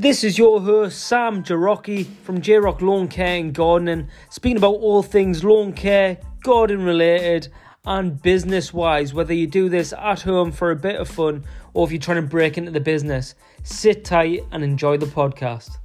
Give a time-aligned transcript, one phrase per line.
[0.00, 4.76] This is your host Sam Jarocki from J Rock Lawn Care and Gardening, speaking about
[4.76, 7.48] all things lawn care, garden related,
[7.84, 9.12] and business wise.
[9.12, 11.44] Whether you do this at home for a bit of fun
[11.74, 15.76] or if you're trying to break into the business, sit tight and enjoy the podcast.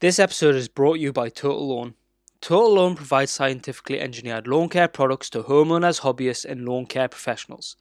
[0.00, 1.94] This episode is brought to you by Total Lawn.
[2.42, 7.76] Total Lawn provides scientifically engineered lawn care products to homeowners, hobbyists, and lawn care professionals.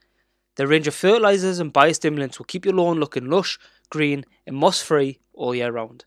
[0.57, 4.81] Their range of fertilizers and biostimulants will keep your lawn looking lush, green, and moss
[4.81, 6.05] free all year round.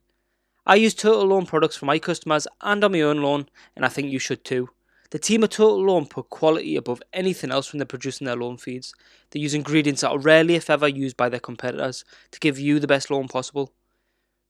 [0.66, 3.88] I use Total Lawn products for my customers and on my own lawn, and I
[3.88, 4.68] think you should too.
[5.10, 8.56] The team at Total Lawn put quality above anything else when they're producing their lawn
[8.56, 8.92] feeds.
[9.30, 12.78] They use ingredients that are rarely, if ever, used by their competitors to give you
[12.78, 13.73] the best lawn possible.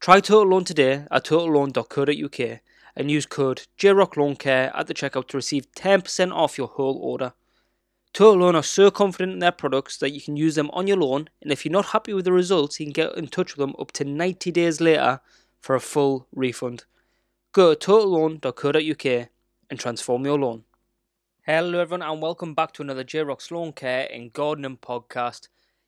[0.00, 2.60] Try Total Lawn today at totallawn.co.uk
[2.96, 7.34] and use code JROCKLawnCare at the checkout to receive 10% off your whole order.
[8.12, 10.96] Total Lawn are so confident in their products that you can use them on your
[10.96, 13.60] lawn, and if you're not happy with the results, you can get in touch with
[13.60, 15.20] them up to 90 days later
[15.60, 16.84] for a full refund.
[17.52, 19.28] Go to totallawn.co.uk
[19.70, 20.64] and transform your lawn.
[21.46, 25.46] Hello, everyone, and welcome back to another J Rock's Lawn Care and Gardening podcast.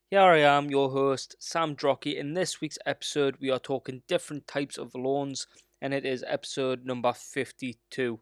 [0.08, 2.16] Here I am, your host, Sam Drocky.
[2.16, 5.48] In this week's episode, we are talking different types of lawns,
[5.80, 8.20] and it is episode number 52.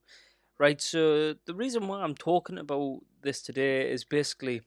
[0.60, 4.62] Right, so the reason why I'm talking about this today is basically,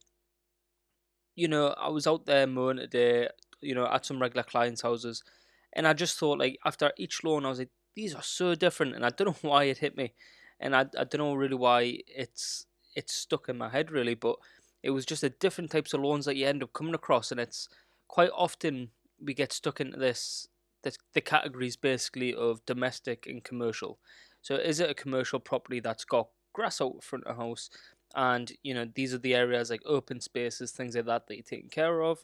[1.36, 3.30] you know, I was out there mowing today,
[3.62, 5.24] you know, at some regular clients' houses,
[5.74, 8.96] and I just thought, like, after each loan, I was like, these are so different,
[8.96, 10.14] and I don't know why it hit me,
[10.60, 14.36] and I, I don't know really why it's it's stuck in my head really, but
[14.84, 17.40] it was just the different types of loans that you end up coming across, and
[17.40, 17.68] it's
[18.08, 18.90] quite often
[19.24, 20.48] we get stuck into this,
[20.84, 24.00] this the categories basically of domestic and commercial.
[24.44, 27.70] So is it a commercial property that's got grass out front of house,
[28.14, 31.44] and you know these are the areas like open spaces, things like that that you're
[31.44, 32.20] taking care of,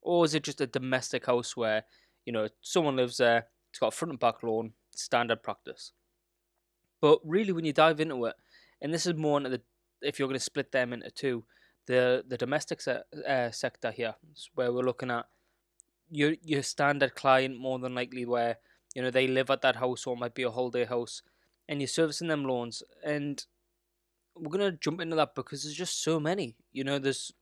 [0.00, 1.84] or is it just a domestic house where
[2.24, 5.92] you know someone lives there, it's got a front and back lawn, standard practice.
[7.00, 8.36] But really, when you dive into it,
[8.80, 9.62] and this is more into the
[10.02, 11.44] if you're going to split them into two,
[11.88, 14.14] the the domestic se- uh, sector here,
[14.54, 15.26] where we're looking at
[16.10, 18.58] your your standard client more than likely where
[18.94, 21.22] you know they live at that house or it might be a holiday house
[21.70, 23.46] and you're servicing them loans and
[24.36, 27.32] we're gonna jump into that because there's just so many you know there's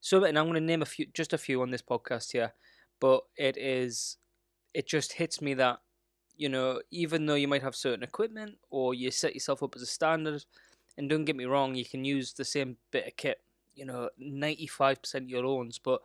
[0.00, 2.52] so many and i'm gonna name a few just a few on this podcast here
[3.00, 4.18] but it is
[4.74, 5.78] it just hits me that
[6.36, 9.82] you know even though you might have certain equipment or you set yourself up as
[9.82, 10.44] a standard
[10.98, 13.40] and don't get me wrong you can use the same bit of kit
[13.74, 16.02] you know 95% of your loans but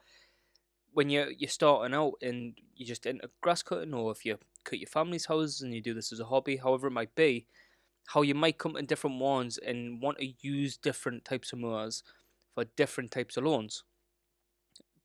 [0.93, 4.79] when you're you're starting out and you just into grass cutting or if you cut
[4.79, 7.45] your family's houses and you do this as a hobby however it might be
[8.07, 12.03] how you might come to different ones and want to use different types of mowers
[12.53, 13.83] for different types of loans.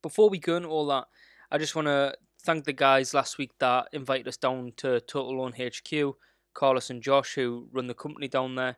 [0.02, 1.06] Before we go into all that,
[1.50, 5.36] I just want to thank the guys last week that invited us down to Total
[5.36, 6.14] Lawn HQ,
[6.54, 8.76] Carlos and Josh, who run the company down there,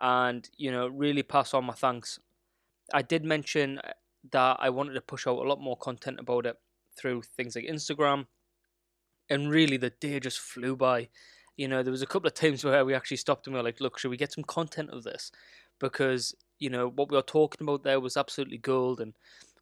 [0.00, 2.18] and you know really pass on my thanks.
[2.92, 3.92] I did mention uh,
[4.30, 6.56] that I wanted to push out a lot more content about it
[6.96, 8.26] through things like Instagram,
[9.28, 11.08] and really the day just flew by
[11.56, 13.64] you know, there was a couple of times where we actually stopped and we were
[13.64, 15.30] like, look, should we get some content of this?
[15.78, 19.00] Because, you know, what we were talking about there was absolutely gold.
[19.00, 19.14] And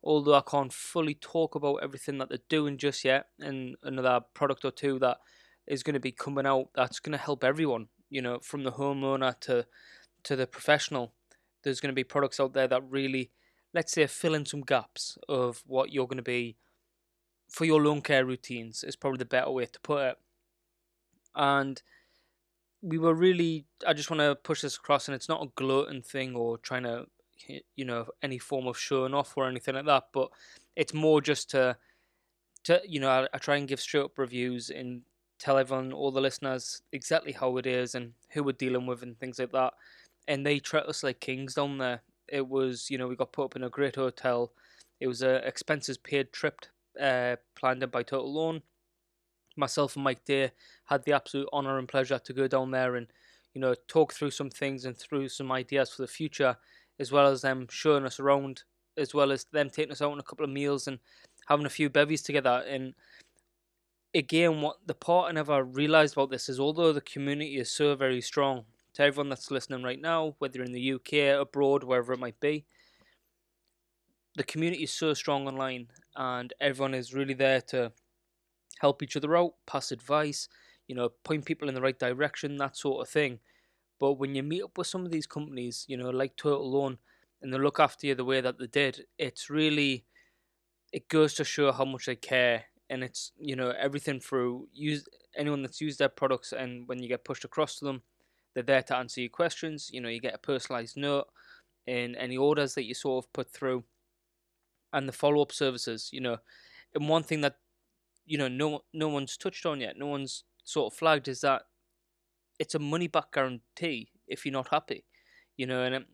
[0.03, 4.65] although I can't fully talk about everything that they're doing just yet, and another product
[4.65, 5.19] or two that
[5.67, 8.73] is going to be coming out that's going to help everyone, you know, from the
[8.73, 9.67] homeowner to
[10.23, 11.13] to the professional.
[11.63, 13.31] There's going to be products out there that really,
[13.75, 16.57] let's say, fill in some gaps of what you're going to be
[17.49, 18.85] for your lawn care routines.
[18.85, 20.19] Is probably the better way to put it
[21.35, 21.83] and
[22.83, 26.03] we were really i just want to push this across and it's not a gloating
[26.03, 27.07] thing or trying to
[27.77, 30.29] you know any form of showing off or anything like that but
[30.77, 31.77] it's more just to
[32.65, 35.03] to you know I, I try and give straight up reviews and
[35.41, 39.19] tell everyone all the listeners exactly how it is and who we're dealing with and
[39.19, 39.73] things like that.
[40.29, 42.03] And they treat us like kings down there.
[42.29, 44.53] It was you know we got put up in a great hotel.
[45.01, 46.67] It was a expenses paid trip
[47.01, 48.63] uh, planned in by total lawn
[49.57, 50.53] myself and Mike Day
[50.87, 53.07] had the absolute honour and pleasure to go down there and
[53.55, 56.57] you know talk through some things and through some ideas for the future,
[56.99, 58.63] as well as them showing us around,
[58.97, 60.99] as well as them taking us out on a couple of meals and
[61.49, 62.65] having a few bevies together.
[62.69, 62.95] And
[64.15, 67.95] again, what the part I never realised about this is although the community is so
[67.95, 68.65] very strong,
[68.95, 72.65] to everyone that's listening right now, whether in the UK, abroad, wherever it might be,
[74.37, 77.93] the community is so strong online and everyone is really there to
[78.81, 80.49] help each other out, pass advice,
[80.89, 83.39] you know, point people in the right direction, that sort of thing.
[83.99, 86.99] But when you meet up with some of these companies, you know, like Total Lawn,
[87.43, 90.05] and they look after you the way that they did, it's really
[90.93, 95.07] it goes to show how much they care and it's you know everything through use
[95.37, 98.03] anyone that's used their products and when you get pushed across to them
[98.55, 101.27] they're there to answer your questions you know you get a personalized note
[101.87, 103.85] in any orders that you sort of put through
[104.93, 106.37] and the follow-up services you know
[106.95, 107.57] and one thing that
[108.31, 111.63] you know no no one's touched on yet no one's sort of flagged is that
[112.61, 115.05] it's a money back guarantee if you're not happy
[115.57, 116.05] you know and um,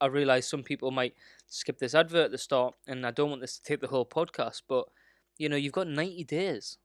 [0.00, 1.14] i realize some people might
[1.46, 4.06] skip this advert at the start and i don't want this to take the whole
[4.06, 4.86] podcast but
[5.36, 6.78] you know you've got 90 days.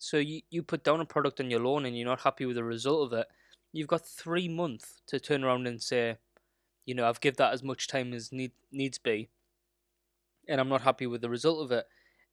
[0.00, 2.54] So you, you put down a product on your loan and you're not happy with
[2.54, 3.26] the result of it
[3.72, 6.16] you've got three months to turn around and say
[6.86, 9.28] you know i've give that as much time as need needs be
[10.48, 11.84] and i'm not happy with the result of it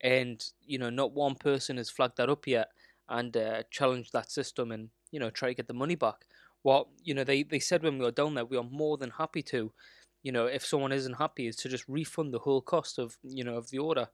[0.02, 2.70] and you know not one person has flagged that up yet
[3.10, 6.26] and uh, challenged that system and you know try to get the money back.
[6.64, 9.12] What you know they, they said when we were down there we are more than
[9.12, 9.72] happy to
[10.24, 13.44] you know if someone isn't happy is to just refund the whole cost of you
[13.44, 14.08] know of the order.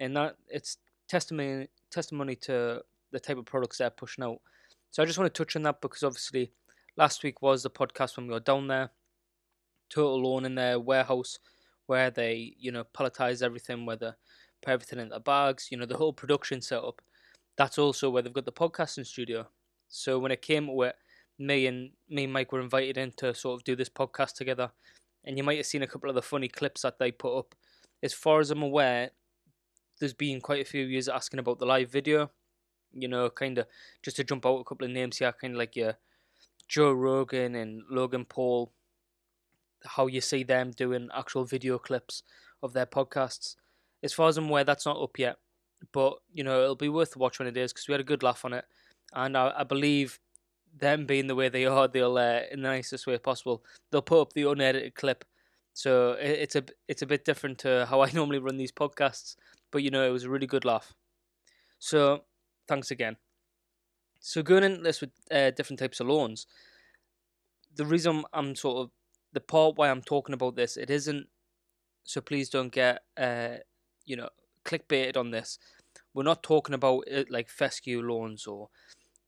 [0.00, 0.78] And that it's
[1.08, 4.40] testimony testimony to the type of products they're pushing out.
[4.90, 6.52] So i just want to touch on that because obviously
[6.96, 8.90] last week was the podcast when we were down there.
[9.90, 11.38] Total Lawn in their warehouse
[11.86, 14.16] where they you know palletize everything whether
[14.62, 17.00] put everything in the bags, you know, the whole production setup.
[17.56, 19.48] That's also where they've got the podcasting studio.
[19.88, 20.96] So when it came it,
[21.38, 24.70] me and me and Mike were invited in to sort of do this podcast together.
[25.24, 27.54] And you might have seen a couple of the funny clips that they put up.
[28.02, 29.10] As far as I'm aware,
[29.98, 32.30] there's been quite a few years asking about the live video.
[32.92, 33.66] You know, kind of
[34.02, 35.94] just to jump out a couple of names here, kind of like your
[36.68, 38.72] Joe Rogan and Logan Paul.
[39.84, 42.22] How you see them doing actual video clips
[42.62, 43.56] of their podcasts.
[44.02, 45.36] As far as I'm aware, that's not up yet,
[45.92, 48.22] but you know it'll be worth watching when it is because we had a good
[48.22, 48.64] laugh on it,
[49.12, 50.20] and I, I believe
[50.76, 54.20] them being the way they are, they'll uh, in the nicest way possible, they'll put
[54.20, 55.24] up the unedited clip.
[55.72, 59.36] So it, it's a it's a bit different to how I normally run these podcasts,
[59.70, 60.94] but you know it was a really good laugh.
[61.78, 62.24] So
[62.66, 63.16] thanks again.
[64.20, 66.46] So going into this with uh, different types of loans,
[67.74, 68.90] the reason I'm sort of
[69.32, 71.28] the part why I'm talking about this, it isn't.
[72.04, 73.58] So please don't get uh,
[74.08, 74.30] you know,
[74.64, 75.58] clickbaited on this.
[76.14, 78.68] We're not talking about it like fescue lawns or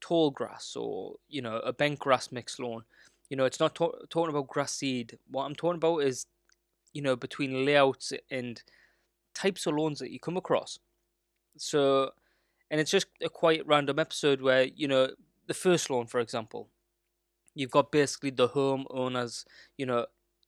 [0.01, 2.83] tall grass or you know a bent grass mixed lawn.
[3.29, 5.19] You know, it's not to- talking about grass seed.
[5.31, 6.27] What I'm talking about is,
[6.93, 8.61] you know, between layouts and
[9.35, 10.81] types of lawns that you come across.
[11.57, 12.11] So,
[12.71, 15.11] and it's just a quite random episode where you know
[15.47, 16.69] the first lawn, for example,
[17.55, 19.45] you've got basically the home owners,
[19.77, 20.07] you know,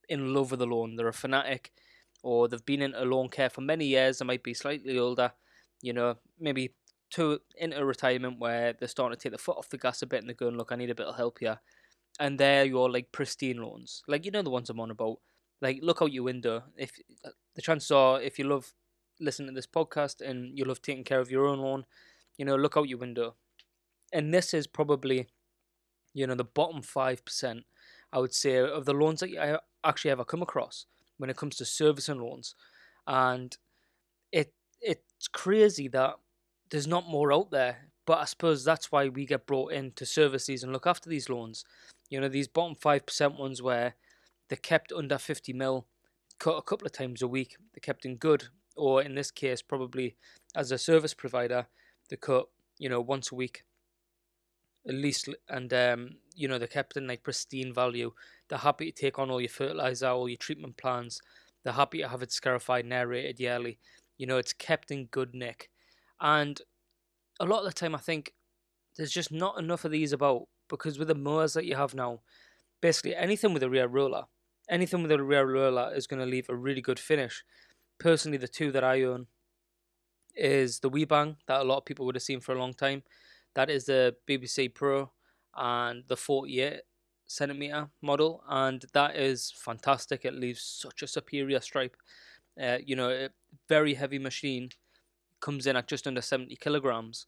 [0.08, 0.96] in love with the lawn.
[0.96, 1.72] They're a fanatic
[2.22, 5.32] or they've been in a lawn care for many years, they might be slightly older,
[5.80, 6.74] you know, maybe
[7.10, 10.20] to into retirement where they're starting to take the foot off the gas a bit
[10.20, 11.60] and they're going, look, I need a bit of help here.
[12.20, 15.18] And they're your like pristine lawns, like you know the ones I'm on about.
[15.60, 16.64] Like look out your window.
[16.76, 16.92] If
[17.24, 18.72] uh, the chances are, if you love
[19.20, 21.84] listening to this podcast and you love taking care of your own lawn,
[22.36, 23.36] you know, look out your window.
[24.12, 25.28] And this is probably,
[26.12, 27.64] you know, the bottom five percent,
[28.12, 29.58] I would say, of the lawns that I
[29.88, 30.86] actually ever come across
[31.22, 32.56] when it comes to servicing loans,
[33.06, 33.56] and
[34.32, 36.16] it it's crazy that
[36.68, 37.76] there's not more out there.
[38.04, 41.08] But I suppose that's why we get brought in to service these and look after
[41.08, 41.64] these loans.
[42.10, 43.94] You know, these bottom five percent ones where
[44.48, 45.86] they're kept under fifty mil,
[46.40, 47.56] cut a couple of times a week.
[47.72, 50.16] They're kept in good, or in this case, probably
[50.56, 51.68] as a service provider,
[52.10, 52.48] they cut
[52.78, 53.62] you know once a week
[54.86, 58.12] at least and um, you know they're kept in like pristine value
[58.48, 61.20] they're happy to take on all your fertilizer all your treatment plans.
[61.64, 63.78] They're happy to have it scarified and yearly.
[64.18, 65.70] You know it's kept in good nick.
[66.20, 66.60] And
[67.40, 68.34] a lot of the time i think
[68.96, 72.20] there's just not enough of these about because with the mowers that you have now
[72.80, 74.24] basically anything with a rear roller
[74.70, 77.44] anything with a rear roller is going to leave a really good finish.
[77.98, 79.26] Personally the two that i own
[80.34, 83.02] is the Weibang that a lot of people would have seen for a long time
[83.54, 85.10] that is the BBC Pro
[85.54, 86.80] and the 48
[87.26, 90.24] centimeter model, and that is fantastic.
[90.24, 91.96] It leaves such a superior stripe.
[92.60, 93.28] Uh, you know, a
[93.68, 94.70] very heavy machine
[95.40, 97.26] comes in at just under 70 kilograms,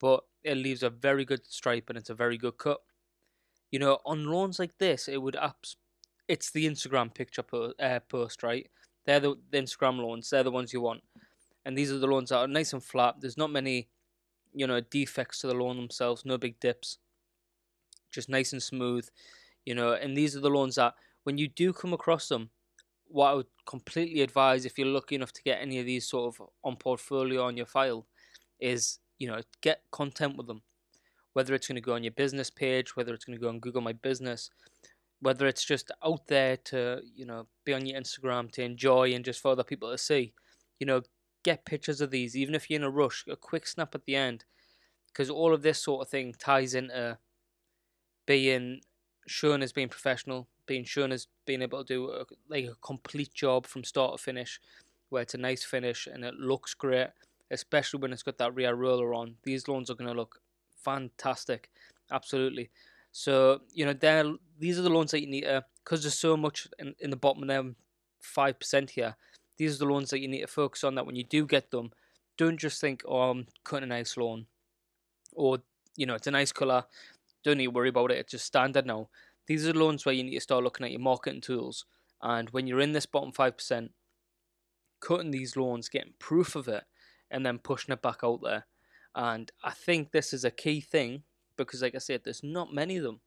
[0.00, 2.78] but it leaves a very good stripe and it's a very good cut.
[3.70, 5.76] You know, on lawns like this, it would apps.
[6.28, 7.44] It's the Instagram picture
[7.80, 8.68] uh, post, right?
[9.04, 10.30] They're the, the Instagram lawns.
[10.30, 11.02] They're the ones you want,
[11.64, 13.16] and these are the lawns that are nice and flat.
[13.20, 13.88] There's not many
[14.52, 16.98] you know, defects to the lawn themselves, no big dips,
[18.12, 19.08] just nice and smooth,
[19.64, 19.92] you know.
[19.92, 22.50] And these are the lawns that, when you do come across them,
[23.08, 26.34] what I would completely advise if you're lucky enough to get any of these sort
[26.34, 28.06] of on portfolio on your file
[28.60, 30.62] is, you know, get content with them.
[31.34, 33.60] Whether it's going to go on your business page, whether it's going to go on
[33.60, 34.50] Google My Business,
[35.20, 39.24] whether it's just out there to, you know, be on your Instagram to enjoy and
[39.24, 40.32] just for other people to see,
[40.80, 41.02] you know,
[41.46, 44.16] get pictures of these, even if you're in a rush, a quick snap at the
[44.16, 44.44] end,
[45.06, 47.16] because all of this sort of thing ties into
[48.26, 48.80] being
[49.28, 53.32] shown as being professional, being shown as being able to do a, like a complete
[53.32, 54.60] job from start to finish,
[55.10, 57.10] where it's a nice finish and it looks great,
[57.52, 59.36] especially when it's got that rear roller on.
[59.44, 60.40] These lawns are going to look
[60.74, 61.70] fantastic,
[62.10, 62.70] absolutely.
[63.12, 64.24] So you know, there
[64.58, 65.46] these are the loans that you need
[65.84, 67.76] because there's so much in, in the bottom of them
[68.20, 69.14] five percent here.
[69.56, 70.94] These are the loans that you need to focus on.
[70.94, 71.92] That when you do get them,
[72.36, 74.46] don't just think, "Oh, I'm cutting a nice loan,"
[75.32, 75.62] or
[75.96, 76.84] you know, it's a nice color.
[77.42, 78.18] Don't need to worry about it.
[78.18, 79.08] It's just standard now.
[79.46, 81.86] These are the loans where you need to start looking at your marketing tools.
[82.20, 83.92] And when you're in this bottom five percent,
[85.00, 86.84] cutting these loans, getting proof of it,
[87.30, 88.66] and then pushing it back out there.
[89.14, 91.22] And I think this is a key thing
[91.56, 93.20] because, like I said, there's not many of them.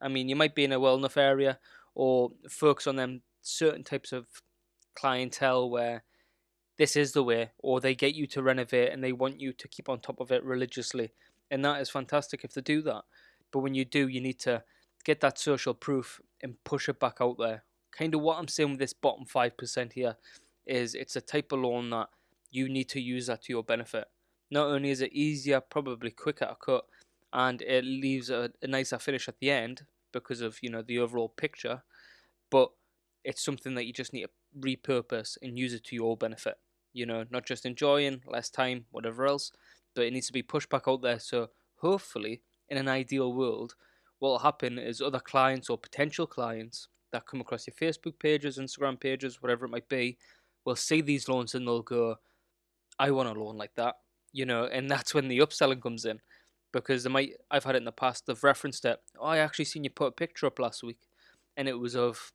[0.00, 1.58] I mean, you might be in a well enough area
[1.94, 4.26] or focus on them certain types of
[4.94, 6.04] clientele where
[6.76, 9.68] this is the way, or they get you to renovate and they want you to
[9.68, 11.12] keep on top of it religiously.
[11.50, 13.02] And that is fantastic if they do that.
[13.52, 14.64] But when you do, you need to
[15.04, 17.62] get that social proof and push it back out there.
[17.96, 20.16] Kind of what I'm saying with this bottom 5% here
[20.66, 22.08] is it's a type of loan that
[22.50, 24.06] you need to use that to your benefit.
[24.50, 26.84] Not only is it easier, probably quicker to cut,
[27.32, 29.82] and it leaves a, a nicer finish at the end
[30.12, 31.82] because of you know the overall picture,
[32.50, 32.70] but
[33.24, 36.54] it's something that you just need to repurpose and use it to your benefit.
[36.92, 39.50] You know, not just enjoying less time, whatever else,
[39.94, 41.18] but it needs to be pushed back out there.
[41.18, 43.74] So hopefully, in an ideal world,
[44.18, 48.58] what will happen is other clients or potential clients that come across your Facebook pages,
[48.58, 50.18] Instagram pages, whatever it might be,
[50.64, 52.16] will see these loans and they'll go,
[52.98, 53.96] I want a loan like that.
[54.32, 56.20] You know, and that's when the upselling comes in
[56.72, 58.26] because they might I've had it in the past.
[58.26, 58.98] They've referenced it.
[59.18, 60.98] Oh, I actually seen you put a picture up last week,
[61.56, 62.32] and it was of,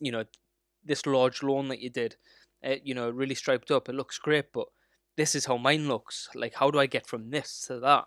[0.00, 0.24] you know,
[0.88, 2.16] this large lawn that you did.
[2.62, 3.88] It, you know, really striped up.
[3.88, 4.66] It looks great, but
[5.16, 6.28] this is how mine looks.
[6.34, 8.06] Like, how do I get from this to that?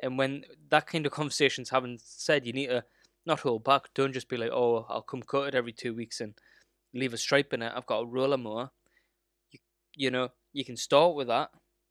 [0.00, 2.84] And when that kind of conversations haven't said, you need to
[3.24, 3.88] not hold back.
[3.94, 6.34] Don't just be like, oh, I'll come cut it every two weeks and
[6.94, 7.72] leave a stripe in it.
[7.74, 8.70] I've got a roller mower.
[9.50, 9.58] You,
[9.94, 11.50] you know, you can start with that,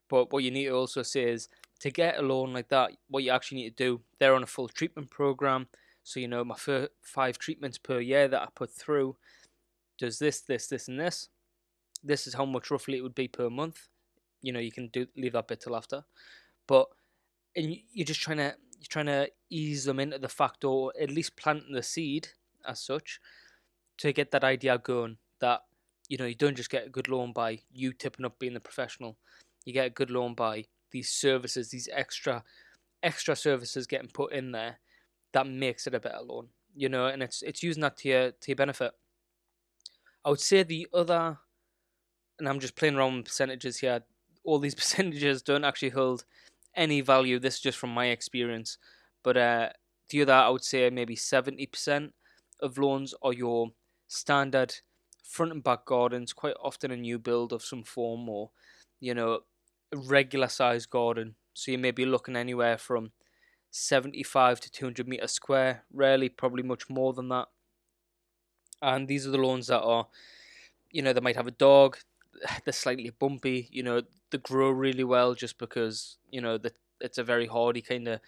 [0.09, 3.23] but what you need to also say is to get a loan like that, what
[3.23, 5.67] you actually need to do, they're on a full treatment program.
[6.03, 9.17] So, you know, my first five treatments per year that I put through
[9.97, 11.29] does this, this, this, and this.
[12.03, 13.87] This is how much roughly it would be per month.
[14.41, 16.03] You know, you can do leave that bit till after.
[16.67, 16.87] But
[17.55, 21.09] and you're just trying to you're trying to ease them into the fact or at
[21.09, 22.27] least planting the seed
[22.67, 23.19] as such
[23.97, 25.61] to get that idea going that
[26.09, 28.59] you know you don't just get a good loan by you tipping up being the
[28.59, 29.17] professional
[29.65, 32.43] you get a good loan by these services, these extra
[33.03, 34.79] extra services getting put in there
[35.33, 36.47] that makes it a better loan.
[36.75, 38.91] You know, and it's it's using that to your to your benefit.
[40.25, 41.37] I would say the other
[42.39, 44.01] and I'm just playing around with percentages here.
[44.43, 46.25] All these percentages don't actually hold
[46.75, 47.39] any value.
[47.39, 48.77] This is just from my experience.
[49.23, 49.69] But uh,
[50.09, 52.11] the other, I would say maybe 70%
[52.61, 53.69] of loans are your
[54.07, 54.75] standard
[55.23, 58.51] front and back gardens, quite often a new build of some form or,
[58.99, 59.39] you know,
[59.93, 61.35] regular sized garden.
[61.53, 63.11] So you may be looking anywhere from
[63.71, 67.47] 75 to 200 meters square, rarely, probably much more than that.
[68.81, 70.07] And these are the lawns that are,
[70.91, 71.97] you know, they might have a dog,
[72.65, 74.01] they're slightly bumpy, you know,
[74.31, 78.19] they grow really well just because, you know, that it's a very hardy kind of,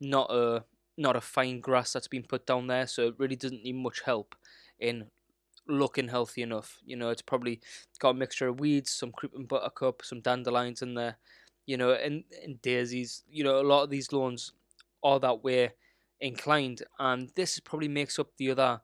[0.00, 0.64] not a
[0.98, 4.00] not a fine grass that's been put down there, so it really doesn't need much
[4.02, 4.34] help
[4.78, 5.06] in
[5.68, 6.78] looking healthy enough.
[6.84, 7.60] You know, it's probably
[7.98, 11.18] got a mixture of weeds, some creeping buttercup, some dandelions in there,
[11.66, 13.24] you know, and, and daisies.
[13.28, 14.52] You know, a lot of these lawns
[15.02, 15.72] are that way
[16.20, 18.80] inclined, and this probably makes up the other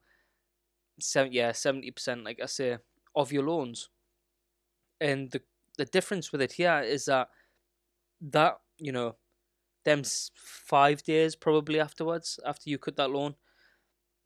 [1.00, 2.78] seven, yeah, seventy percent, like I say,
[3.14, 3.88] of your lawns.
[5.00, 5.42] And the
[5.78, 7.28] the difference with it here is that
[8.20, 9.16] that you know,
[9.84, 10.02] them
[10.34, 13.36] five days probably afterwards, after you cut that lawn,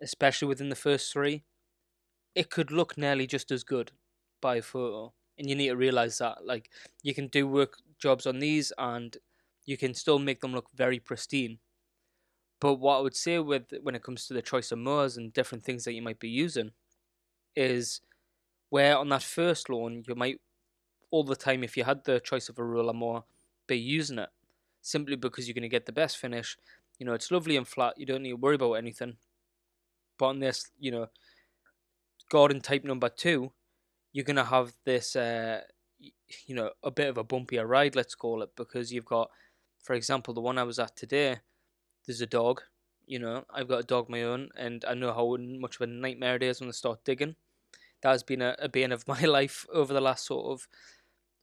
[0.02, 1.44] especially within the first three,
[2.34, 3.92] it could look nearly just as good
[4.40, 5.14] by photo.
[5.38, 6.70] And you need to realize that, like,
[7.02, 9.16] you can do work jobs on these and
[9.66, 11.58] you can still make them look very pristine.
[12.60, 15.32] But what I would say with when it comes to the choice of mowers and
[15.32, 16.70] different things that you might be using
[17.54, 18.00] is
[18.70, 20.40] where on that first lawn you might
[21.10, 23.24] all the time if you had the choice of a roller mower
[23.66, 24.30] be using it
[24.80, 26.56] simply because you're going to get the best finish.
[26.98, 27.94] You know, it's lovely and flat.
[27.98, 29.16] You don't need to worry about anything.
[30.18, 31.08] But on this, you know,
[32.30, 33.52] garden type number two,
[34.12, 35.60] you're gonna have this, uh,
[35.98, 39.30] you know, a bit of a bumpier ride, let's call it, because you've got,
[39.82, 41.40] for example, the one I was at today.
[42.06, 42.62] There's a dog.
[43.06, 45.86] You know, I've got a dog my own, and I know how much of a
[45.86, 47.36] nightmare it is when I start digging.
[48.02, 50.68] That has been a, a bane of my life over the last sort of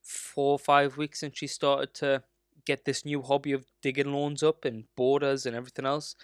[0.02, 2.24] four or five weeks since she started to
[2.66, 6.16] get this new hobby of digging lawns up and borders and everything else.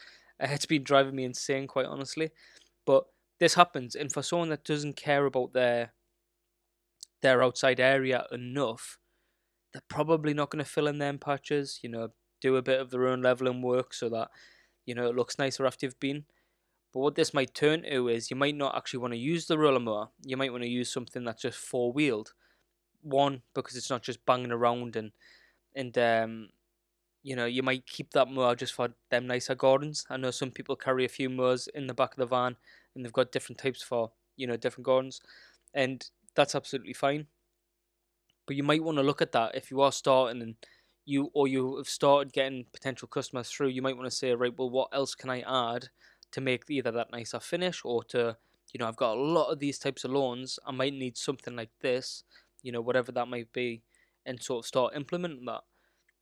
[0.41, 2.31] Uh, it's been driving me insane, quite honestly.
[2.85, 3.05] But
[3.39, 5.93] this happens, and for someone that doesn't care about their
[7.21, 8.97] their outside area enough,
[9.73, 11.79] they're probably not going to fill in them patches.
[11.83, 12.09] You know,
[12.41, 14.29] do a bit of their own leveling work so that
[14.85, 16.25] you know it looks nicer after you've been.
[16.91, 19.59] But what this might turn to is you might not actually want to use the
[19.59, 20.09] roller mower.
[20.25, 22.33] You might want to use something that's just four wheeled.
[23.01, 25.11] One because it's not just banging around and
[25.75, 26.49] and um,
[27.23, 30.05] you know you might keep that mower just for them nicer gardens.
[30.09, 32.57] I know some people carry a few mowers in the back of the van
[32.95, 35.21] and they've got different types for you know different gardens,
[35.73, 37.27] and that's absolutely fine.
[38.47, 40.55] But you might want to look at that if you are starting and
[41.09, 43.69] you or you have started getting potential customers through.
[43.69, 45.89] You might want to say, right, well, what else can I add
[46.31, 48.37] to make either that nicer finish or to
[48.71, 50.59] you know I've got a lot of these types of lawns.
[50.65, 52.23] I might need something like this,
[52.61, 53.81] you know, whatever that might be,
[54.25, 55.61] and sort of start implementing that.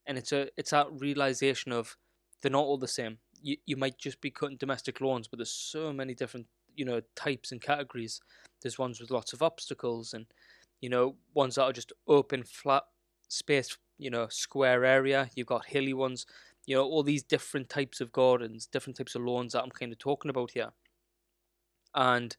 [0.06, 1.98] And it's a it's that realization of
[2.42, 3.18] they're not all the same.
[3.42, 7.02] You you might just be cutting domestic lawns, but there's so many different you know
[7.16, 8.22] types and categories.
[8.62, 10.26] There's ones with lots of obstacles and
[10.82, 12.84] you know, ones that are just open, flat
[13.28, 15.30] space, you know, square area.
[15.36, 16.26] You've got hilly ones,
[16.66, 19.92] you know, all these different types of gardens, different types of lawns that I'm kind
[19.92, 20.70] of talking about here.
[21.96, 22.36] And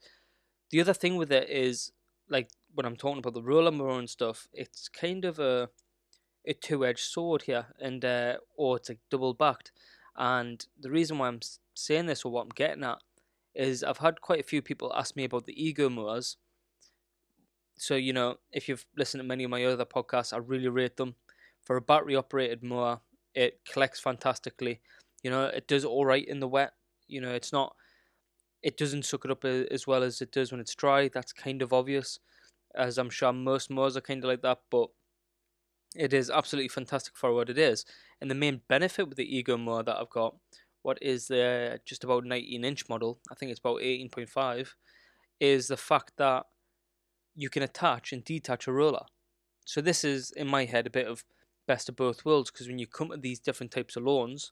[0.70, 1.92] the other thing with it is,
[2.28, 5.70] like, when I'm talking about the roller mower and stuff, it's kind of a
[6.46, 9.72] a two-edged sword here, and uh, or it's like double backed.
[10.16, 11.40] And the reason why I'm
[11.74, 12.98] saying this or what I'm getting at
[13.54, 16.36] is I've had quite a few people ask me about the ego mowers
[17.78, 20.96] so you know, if you've listened to many of my other podcasts, I really rate
[20.96, 21.14] them.
[21.62, 23.00] For a battery operated mower,
[23.34, 24.80] it collects fantastically.
[25.22, 26.72] You know, it does all right in the wet.
[27.06, 27.74] You know, it's not,
[28.62, 31.08] it doesn't suck it up as well as it does when it's dry.
[31.08, 32.18] That's kind of obvious,
[32.74, 34.60] as I'm sure most mowers are kind of like that.
[34.70, 34.88] But
[35.96, 37.84] it is absolutely fantastic for what it is.
[38.20, 40.36] And the main benefit with the Ego mower that I've got,
[40.82, 44.68] what is the just about 19 inch model, I think it's about 18.5,
[45.40, 46.46] is the fact that
[47.38, 49.06] you can attach and detach a roller.
[49.64, 51.24] So this is, in my head, a bit of
[51.68, 54.50] best of both worlds because when you come to these different types of lawns,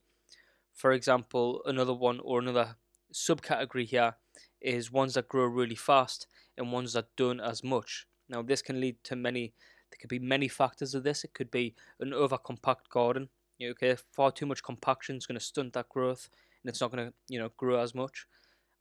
[0.72, 2.76] for example, another one or another
[3.12, 4.14] subcategory here
[4.60, 8.06] is ones that grow really fast and ones that don't as much.
[8.28, 9.52] Now this can lead to many,
[9.90, 11.24] there could be many factors of this.
[11.24, 13.30] It could be an over compact garden.
[13.60, 16.28] Okay, far too much compaction is going to stunt that growth
[16.62, 18.26] and it's not going to, you know, grow as much.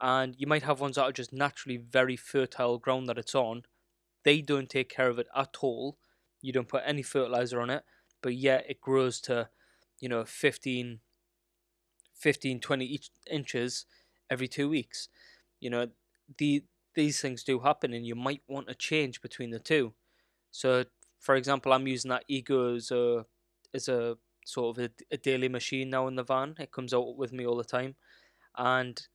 [0.00, 3.62] And you might have ones that are just naturally very fertile ground that it's on
[4.26, 5.98] they don't take care of it at all.
[6.42, 7.84] You don't put any fertilizer on it,
[8.22, 9.50] but yet it grows to,
[10.00, 11.00] you know, 15,
[12.12, 13.86] 15 20 inches
[14.28, 15.08] every two weeks.
[15.60, 15.86] You know,
[16.38, 19.94] the these things do happen, and you might want a change between the two.
[20.50, 20.86] So,
[21.20, 23.26] for example, I'm using that Ego as a
[23.72, 26.56] as a sort of a, a daily machine now in the van.
[26.58, 27.94] It comes out with me all the time,
[28.56, 29.06] and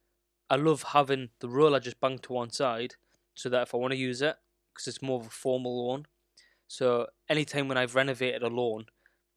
[0.49, 2.95] I love having the roller just banged to one side,
[3.33, 4.37] so that if I want to use it,
[4.73, 6.05] because it's more of a formal lawn.
[6.67, 8.85] So anytime when I've renovated a lawn,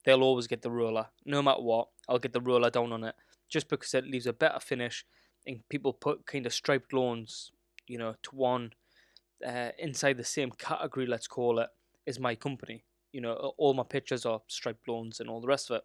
[0.05, 1.07] they'll always get the roller.
[1.25, 3.15] No matter what, I'll get the roller down on it
[3.49, 5.05] just because it leaves a better finish.
[5.47, 7.51] And people put kind of striped lawns,
[7.87, 8.73] you know, to one
[9.47, 11.69] uh, inside the same category, let's call it,
[12.07, 12.85] is my company.
[13.13, 15.83] You know, all my pictures are striped lawns and all the rest of it.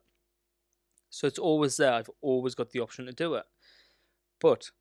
[1.09, 1.93] So it's always there.
[1.93, 3.45] I've always got the option to do it.
[4.39, 4.71] But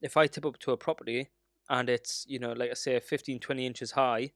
[0.00, 1.30] if I tip up to a property
[1.72, 4.32] and it's you know like I say 15 20 inches high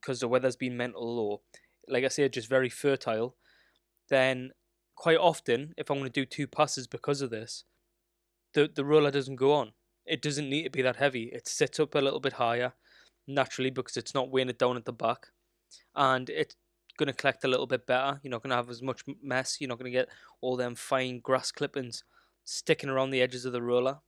[0.00, 1.40] because the weather's been mental or
[1.88, 3.36] like I say just very fertile
[4.10, 4.50] then
[4.96, 7.64] quite often if I'm going to do two passes because of this
[8.54, 9.72] the the roller doesn't go on.
[10.06, 11.24] It doesn't need to be that heavy.
[11.24, 12.72] It sits up a little bit higher
[13.26, 15.26] naturally because it's not weighing it down at the back
[15.94, 16.56] and it's
[16.98, 18.18] going to collect a little bit better.
[18.22, 19.58] You're not going to have as much mess.
[19.60, 20.08] You're not going to get
[20.40, 22.04] all them fine grass clippings
[22.44, 23.98] sticking around the edges of the roller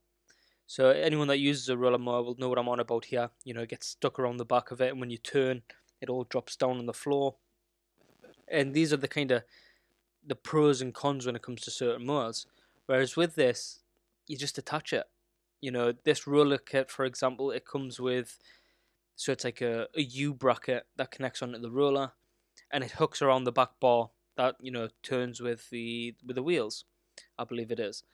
[0.71, 3.29] so anyone that uses a roller mower will know what I'm on about here.
[3.43, 5.63] You know, it gets stuck around the back of it, and when you turn,
[5.99, 7.35] it all drops down on the floor.
[8.47, 9.43] And these are the kind of
[10.25, 12.45] the pros and cons when it comes to certain mowers.
[12.85, 13.81] Whereas with this,
[14.27, 15.03] you just attach it.
[15.59, 18.39] You know, this roller kit, for example, it comes with
[19.17, 22.13] so it's like a, a U bracket that connects onto the roller,
[22.71, 26.43] and it hooks around the back bar that you know turns with the with the
[26.43, 26.85] wheels.
[27.37, 28.05] I believe it is,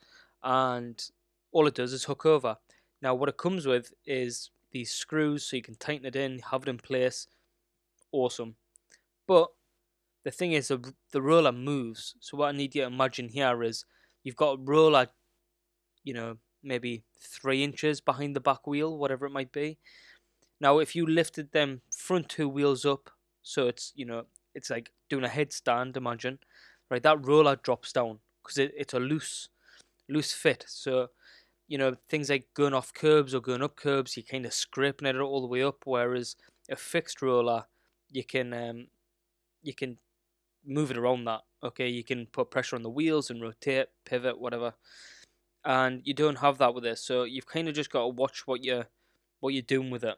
[0.41, 1.07] and
[1.57, 2.55] all it does is hook over.
[3.01, 6.61] Now what it comes with is these screws so you can tighten it in, have
[6.61, 7.25] it in place.
[8.11, 8.53] Awesome.
[9.27, 9.47] But
[10.23, 12.13] the thing is the, the roller moves.
[12.19, 13.85] So what I need you to imagine here is
[14.23, 15.07] you've got a roller,
[16.03, 19.79] you know, maybe three inches behind the back wheel, whatever it might be.
[20.61, 23.09] Now if you lifted them front two wheels up,
[23.41, 25.97] so it's, you know, it's like doing a headstand.
[25.97, 26.37] Imagine,
[26.91, 27.01] right?
[27.01, 29.49] That roller drops down because it, it's a loose,
[30.07, 30.63] loose fit.
[30.67, 31.07] So,
[31.67, 35.07] you know, things like going off curbs or going up curbs, you're kind of scraping
[35.07, 35.83] it all the way up.
[35.85, 36.35] Whereas
[36.69, 37.65] a fixed roller,
[38.09, 38.87] you can um,
[39.61, 39.97] you can
[40.65, 41.41] move it around that.
[41.63, 44.73] Okay, you can put pressure on the wheels and rotate, pivot, whatever.
[45.65, 48.47] And you don't have that with this, so you've kind of just got to watch
[48.47, 48.87] what you're
[49.39, 50.15] what you're doing with it.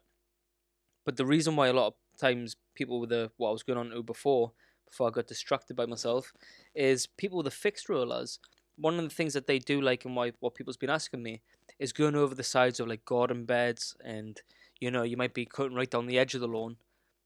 [1.05, 3.79] But the reason why a lot of times people with the what I was going
[3.79, 4.51] on to before,
[4.87, 6.31] before I got distracted by myself,
[6.75, 8.39] is people with the fixed rollers.
[8.79, 11.41] One of the things that they do like, and why what people's been asking me,
[11.79, 14.41] is going over the sides of like garden beds, and
[14.79, 16.77] you know you might be cutting right down the edge of the lawn.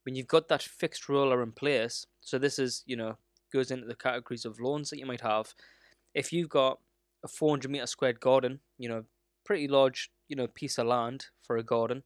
[0.03, 3.17] When you've got that fixed roller in place, so this is you know
[3.53, 5.53] goes into the categories of lawns that you might have.
[6.13, 6.79] If you've got
[7.23, 9.05] a 400 meter squared garden, you know,
[9.45, 12.03] pretty large, you know, piece of land for a garden,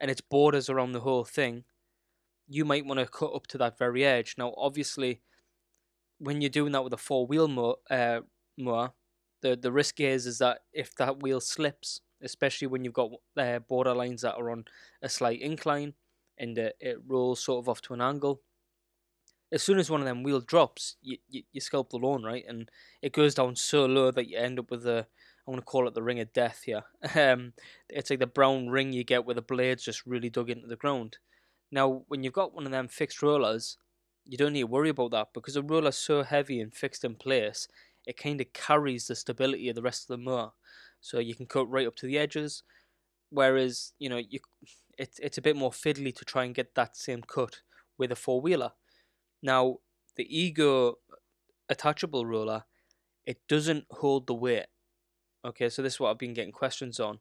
[0.00, 1.64] and its borders around the whole thing,
[2.48, 4.34] you might want to cut up to that very edge.
[4.38, 5.20] Now, obviously,
[6.18, 8.20] when you're doing that with a four wheel mower, uh,
[8.60, 8.92] mower
[9.42, 13.58] the the risk is is that if that wheel slips, especially when you've got uh,
[13.60, 14.64] border lines that are on
[15.02, 15.94] a slight incline
[16.38, 18.42] and uh, it rolls sort of off to an angle,
[19.52, 22.44] as soon as one of them wheel drops, you, you, you scalp the lawn, right?
[22.48, 22.70] And
[23.02, 25.06] it goes down so low that you end up with a,
[25.46, 26.84] I want to call it the ring of death here.
[27.16, 27.52] Um,
[27.88, 30.76] it's like the brown ring you get where the blades just really dug into the
[30.76, 31.18] ground.
[31.72, 33.76] Now, when you've got one of them fixed rollers,
[34.24, 37.16] you don't need to worry about that because the roller's so heavy and fixed in
[37.16, 37.66] place,
[38.06, 40.52] it kind of carries the stability of the rest of the mower.
[41.00, 42.62] So you can cut right up to the edges.
[43.30, 44.40] Whereas, you know, you
[44.98, 47.60] it's it's a bit more fiddly to try and get that same cut
[47.98, 48.72] with a four wheeler.
[49.42, 49.78] Now,
[50.16, 50.96] the ego
[51.68, 52.64] attachable roller,
[53.24, 54.66] it doesn't hold the weight.
[55.44, 57.20] Okay, so this is what I've been getting questions on.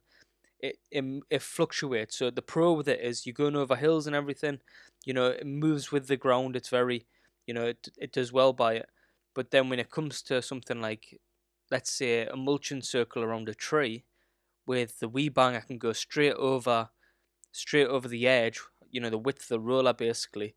[0.60, 2.18] It, it it fluctuates.
[2.18, 4.60] So the pro with it is you're going over hills and everything.
[5.06, 6.56] You know, it moves with the ground.
[6.56, 7.06] It's very,
[7.48, 8.90] you know, it it does well by it.
[9.34, 11.20] But then when it comes to something like,
[11.72, 14.06] let's say, a mulching circle around a tree,
[14.70, 16.90] with the Weibang, I can go straight over,
[17.52, 18.60] straight over the edge.
[18.92, 20.54] You know, the width of the roller basically,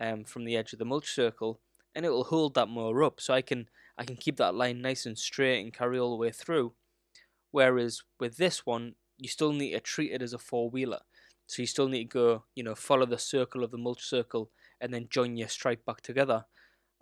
[0.00, 1.60] um, from the edge of the mulch circle,
[1.94, 3.20] and it will hold that mower up.
[3.20, 6.16] So I can I can keep that line nice and straight and carry all the
[6.16, 6.72] way through.
[7.52, 11.00] Whereas with this one, you still need to treat it as a four wheeler.
[11.46, 14.50] So you still need to go, you know, follow the circle of the mulch circle
[14.80, 16.46] and then join your stripe back together.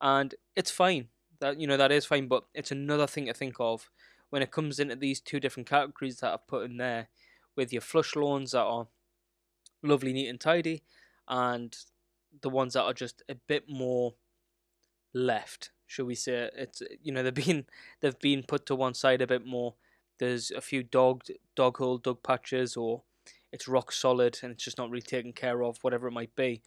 [0.00, 1.08] And it's fine.
[1.40, 3.90] That you know, that is fine, but it's another thing to think of
[4.30, 7.08] when it comes into these two different categories that I've put in there
[7.56, 8.88] with your flush lawns that are
[9.82, 10.82] lovely, neat and tidy
[11.28, 11.76] and
[12.42, 14.14] the ones that are just a bit more
[15.14, 16.50] left, shall we say?
[16.56, 17.66] It's you know they've been
[18.00, 19.74] they've been put to one side a bit more.
[20.18, 21.22] There's a few dog
[21.56, 23.02] dog hole dug patches, or
[23.52, 26.62] it's rock solid and it's just not really taken care of, whatever it might be.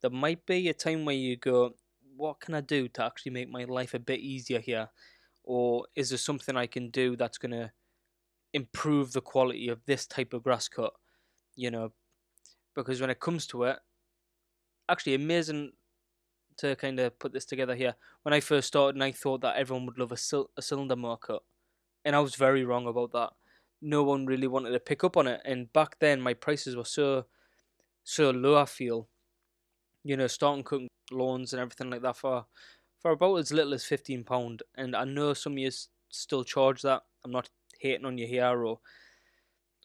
[0.00, 1.74] There might be a time where you go,
[2.18, 4.90] what can I do to actually make my life a bit easier here,
[5.44, 7.72] or is there something I can do that's gonna
[8.52, 10.92] improve the quality of this type of grass cut?
[11.56, 11.92] You know,
[12.74, 13.78] because when it comes to it,
[14.88, 15.72] actually amazing
[16.58, 17.94] to kind of put this together here.
[18.22, 20.96] When I first started, and I thought that everyone would love a, sil- a cylinder
[20.96, 21.40] market,
[22.04, 23.30] and I was very wrong about that.
[23.82, 26.84] No one really wanted to pick up on it, and back then my prices were
[26.84, 27.26] so
[28.04, 28.56] so low.
[28.60, 29.08] I feel,
[30.04, 32.46] you know, starting cutting lawns and everything like that for
[33.00, 35.70] for about as little as fifteen pound, and I know some you
[36.10, 37.02] still charge that.
[37.24, 37.48] I'm not
[37.80, 38.80] hating on you here or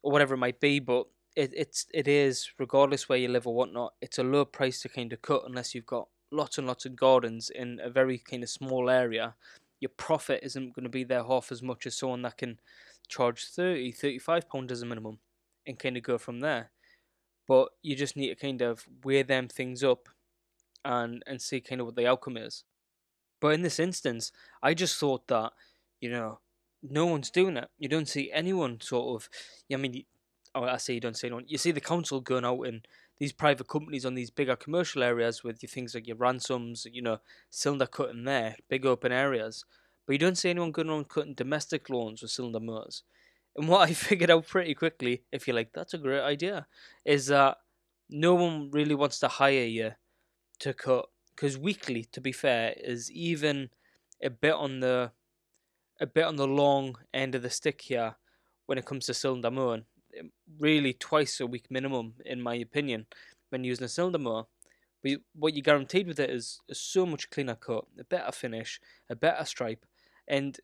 [0.01, 3.55] or whatever it might be, but it, it's it is regardless where you live or
[3.55, 3.93] whatnot.
[4.01, 6.95] It's a low price to kind of cut unless you've got lots and lots of
[6.95, 9.35] gardens in a very kind of small area.
[9.79, 12.59] Your profit isn't going to be there half as much as someone that can
[13.07, 15.19] charge 30, 35 pound as a minimum
[15.67, 16.71] and kind of go from there.
[17.47, 20.07] But you just need to kind of weigh them things up
[20.85, 22.63] and and see kind of what the outcome is.
[23.39, 25.51] But in this instance, I just thought that
[25.99, 26.39] you know
[26.81, 27.69] no one's doing it.
[27.77, 29.29] You don't see anyone sort of.
[29.71, 30.03] I mean,
[30.55, 31.45] oh, I say you don't see anyone.
[31.47, 32.81] You see the council going out in
[33.19, 37.01] these private companies on these bigger commercial areas with your things like your Ransomes, you
[37.01, 37.19] know,
[37.49, 39.65] cylinder cutting there, big open areas.
[40.05, 43.03] But you don't see anyone going on cutting domestic lawns with cylinder motors.
[43.55, 46.67] And what I figured out pretty quickly, if you're like, that's a great idea,
[47.05, 47.57] is that
[48.09, 49.91] no one really wants to hire you
[50.59, 51.05] to cut.
[51.35, 53.69] Because weekly, to be fair, is even
[54.21, 55.11] a bit on the
[55.99, 58.15] a bit on the long end of the stick here
[58.65, 59.85] when it comes to cylinder mowing
[60.19, 63.05] um, really twice a week minimum, in my opinion,
[63.49, 64.45] when using a cylinder mower.
[65.01, 68.79] But what you're guaranteed with it is, is so much cleaner cut, a better finish,
[69.09, 69.85] a better stripe,
[70.27, 70.57] and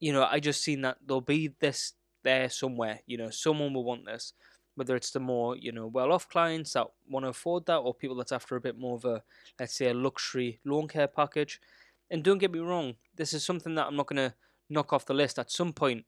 [0.00, 3.00] you know I just seen that there'll be this there somewhere.
[3.06, 4.32] You know, someone will want this,
[4.76, 8.16] whether it's the more you know well-off clients that want to afford that, or people
[8.16, 9.22] that's after a bit more of a
[9.58, 11.60] let's say a luxury lawn care package.
[12.10, 14.34] And don't get me wrong, this is something that I'm not going to
[14.70, 16.04] knock off the list at some point.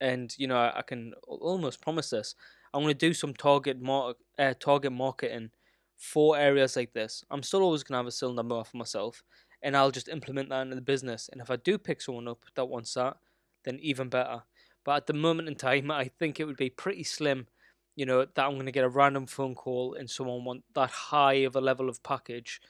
[0.00, 2.34] And you know, I, I can almost promise this.
[2.72, 5.50] I'm going to do some target mar- uh, target marketing
[5.96, 7.24] for areas like this.
[7.30, 9.22] I'm still always going to have a cylinder mower for myself,
[9.62, 11.28] and I'll just implement that into the business.
[11.30, 13.16] And if I do pick someone up that wants that,
[13.64, 14.42] then even better.
[14.90, 17.46] But at the moment in time, I think it would be pretty slim,
[17.94, 20.90] you know, that I'm going to get a random phone call and someone want that
[20.90, 22.60] high of a level of package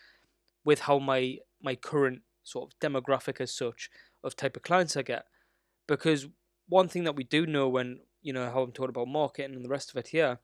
[0.62, 3.88] with how my my current sort of demographic as such
[4.22, 5.24] of type of clients I get.
[5.88, 6.28] Because
[6.68, 9.64] one thing that we do know when, you know, how I'm talking about marketing and
[9.64, 10.40] the rest of it here,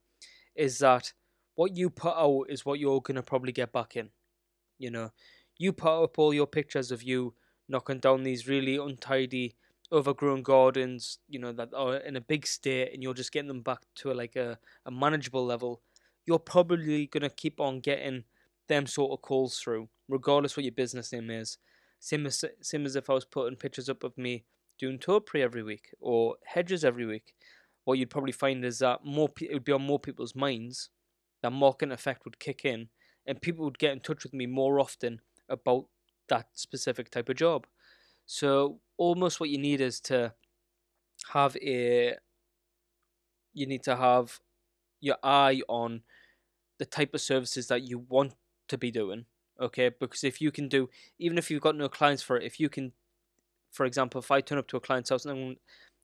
[0.54, 1.12] is that
[1.56, 4.08] what you put out is what you're going to probably get back in.
[4.78, 5.12] You know,
[5.58, 7.34] you put up all your pictures of you
[7.68, 9.56] knocking down these really untidy
[9.92, 13.62] overgrown gardens, you know, that are in a big state and you're just getting them
[13.62, 15.82] back to a, like a, a manageable level,
[16.24, 18.24] you're probably going to keep on getting
[18.68, 21.58] them sort of calls through, regardless what your business name is.
[22.00, 24.44] Same as, same as if I was putting pictures up of me
[24.78, 27.34] doing topiary every week or hedges every week.
[27.84, 30.90] What you'd probably find is that more it would be on more people's minds.
[31.42, 32.88] That marketing effect would kick in,
[33.26, 35.86] and people would get in touch with me more often about
[36.28, 37.66] that specific type of job.
[38.26, 40.34] So almost what you need is to
[41.32, 42.14] have a
[43.54, 44.40] you need to have
[45.00, 46.02] your eye on
[46.78, 48.34] the type of services that you want
[48.68, 49.24] to be doing
[49.60, 49.88] okay?
[49.88, 52.68] Because if you can do even if you've got no clients for it if you
[52.68, 52.92] can
[53.76, 55.56] for example if i turn up to a client's house and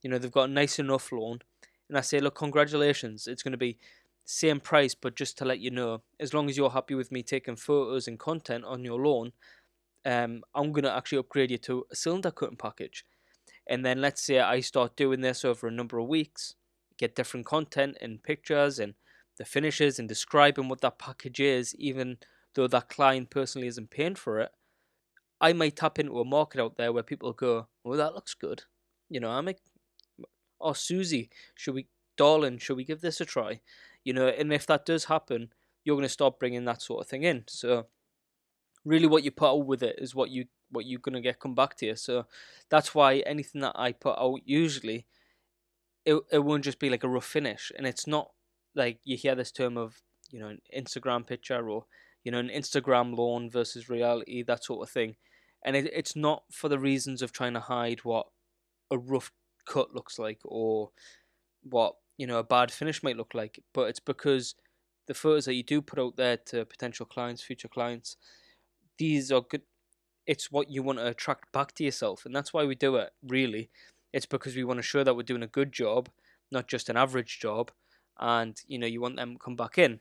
[0.02, 1.40] you know they've got a nice enough loan
[1.88, 3.78] and i say look congratulations it's going to be
[4.24, 7.22] same price but just to let you know as long as you're happy with me
[7.22, 9.32] taking photos and content on your loan
[10.04, 13.04] um, I'm going to actually upgrade you to a cylinder cutting package.
[13.66, 16.56] And then let's say I start doing this over a number of weeks,
[16.98, 18.94] get different content and pictures and
[19.38, 22.18] the finishes and describing what that package is, even
[22.54, 24.50] though that client personally isn't paying for it.
[25.40, 28.64] I might tap into a market out there where people go, "Oh, that looks good."
[29.08, 29.58] You know, I'm make,
[30.60, 33.60] "Oh, Susie, should we, darling, should we give this a try?"
[34.04, 35.52] You know, and if that does happen,
[35.84, 37.44] you're going to start bringing that sort of thing in.
[37.48, 37.88] So
[38.84, 41.54] really what you put out with it is what you what you're gonna get come
[41.54, 41.96] back to you.
[41.96, 42.26] So
[42.70, 45.06] that's why anything that I put out usually
[46.04, 48.30] it it won't just be like a rough finish, and it's not
[48.74, 51.86] like you hear this term of you know an Instagram picture or
[52.24, 55.16] you know an Instagram lawn versus reality that sort of thing,
[55.64, 58.26] and it, it's not for the reasons of trying to hide what
[58.90, 59.32] a rough
[59.66, 60.90] cut looks like or
[61.62, 64.54] what you know a bad finish might look like, but it's because
[65.06, 68.16] the photos that you do put out there to potential clients, future clients,
[68.98, 69.62] these are good
[70.26, 73.10] it's what you want to attract back to yourself and that's why we do it
[73.26, 73.70] really.
[74.12, 76.08] It's because we want to show that we're doing a good job
[76.50, 77.70] not just an average job
[78.20, 80.00] and you know you want them to come back in.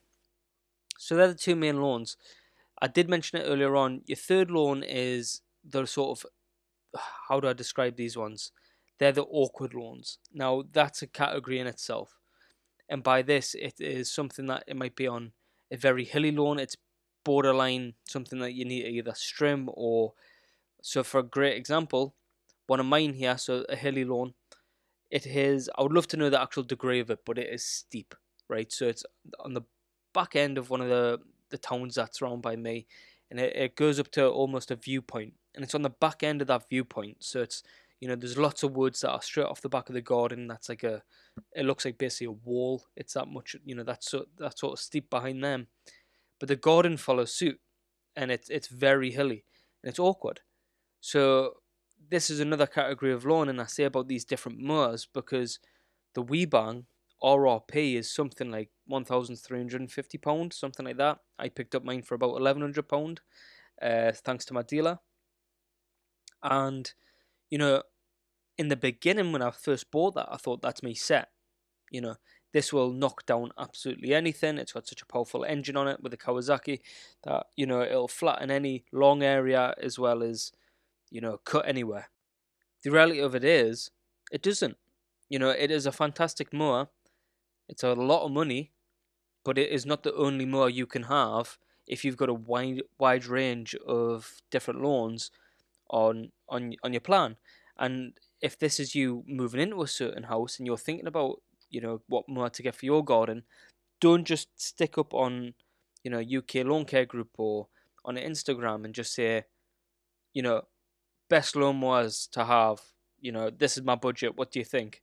[0.98, 2.18] So they're the two main loans
[2.82, 6.26] i did mention it earlier on your third loan is the sort of
[7.30, 8.52] how do i describe these ones?
[9.00, 12.20] They're the awkward loans now that's a category in itself
[12.88, 15.32] and by this it is something that it might be on
[15.72, 16.76] a very hilly lawn it's
[17.24, 20.14] borderline something that you need to either strim or
[20.82, 22.16] so for a great example
[22.68, 24.34] one of mine here so a hilly lawn.
[25.10, 27.66] It is i would love to know the actual degree of it but it is
[27.66, 28.16] steep
[28.52, 28.72] right?
[28.72, 29.06] So it's
[29.40, 29.62] on the
[30.14, 32.86] back end of one of the the towns that's surrounded by me
[33.30, 36.42] and it, it goes up to almost a viewpoint and it's on the back end
[36.42, 37.18] of that viewpoint.
[37.20, 37.64] So it's
[38.00, 40.48] you know there's lots of woods that are straight off the back of the garden.
[40.48, 41.02] That's like a
[41.56, 42.84] it looks like basically a wall.
[42.96, 45.68] It's that much you know that's so that sort of steep behind them
[46.42, 47.62] but the garden follows suit,
[48.18, 49.46] and it's it's very hilly
[49.84, 50.42] and it's awkward.
[51.02, 51.54] So
[52.10, 55.60] this is another category of lawn, and I say about these different moors because
[56.16, 56.86] the Weibang
[57.24, 61.20] RRP is something like one thousand three hundred and fifty pound, something like that.
[61.40, 63.22] I picked up mine for about eleven hundred pound,
[63.82, 65.00] uh, thanks to my dealer.
[66.44, 66.92] And
[67.52, 67.84] you know,
[68.58, 71.30] in the beginning when I first bought that, I thought that's me set.
[71.92, 72.16] You know,
[72.54, 74.58] this will knock down absolutely anything.
[74.58, 76.82] It's got such a powerful engine on it with the Kawasaki
[77.24, 80.52] that, you know, it'll flatten any long area as well as,
[81.10, 82.10] you know, cut anywhere.
[82.84, 83.92] The reality of it is,
[84.32, 84.78] it doesn't.
[85.30, 86.90] You know, it is a fantastic mower.
[87.70, 88.72] It's a lot of money,
[89.46, 92.82] but it is not the only mower you can have if you've got a wide
[93.00, 95.32] wide range of different lawns
[95.90, 97.38] on on on your plan.
[97.78, 101.82] And if this is you moving into a certain house and you're thinking about you
[101.82, 103.44] know what more to get for your garden,
[104.00, 105.54] don't just stick up on
[106.04, 107.68] you know UK Lawn Care Group or
[108.06, 109.46] on Instagram and just say,
[110.34, 110.64] you know,
[111.30, 112.80] best lawnmowers to have.
[113.20, 114.38] You know, this is my budget.
[114.38, 115.02] What do you think?